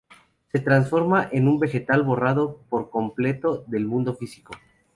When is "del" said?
3.67-3.85